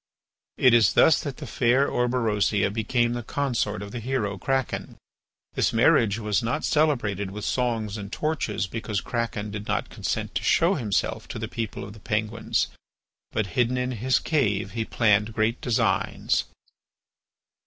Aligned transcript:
It 0.57 0.73
is 0.73 0.93
thus 0.93 1.21
that 1.21 1.37
the 1.37 1.45
fair 1.45 1.87
Orberosia 1.87 2.71
became 2.73 3.13
the 3.13 3.21
consort 3.21 3.83
of 3.83 3.91
the 3.91 3.99
hero 3.99 4.35
Kraken. 4.39 4.97
This 5.53 5.71
marriage 5.71 6.17
was 6.17 6.41
not 6.41 6.65
celebrated 6.65 7.29
with 7.29 7.45
songs 7.45 7.97
and 7.97 8.11
torches 8.11 8.65
because 8.65 8.99
Kraken 8.99 9.51
did 9.51 9.67
not 9.67 9.89
consent 9.91 10.33
to 10.33 10.43
show 10.43 10.73
himself 10.73 11.27
to 11.27 11.37
the 11.37 11.47
people 11.47 11.83
of 11.83 11.93
the 11.93 11.99
Penguins; 11.99 12.69
but 13.31 13.45
hidden 13.53 13.77
in 13.77 13.91
his 13.91 14.17
cave 14.17 14.71
he 14.71 14.85
planned 14.85 15.35
great 15.35 15.61
designs. 15.61 16.45